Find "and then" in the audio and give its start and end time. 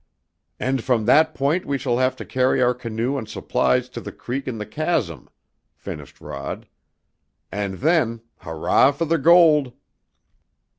7.51-8.21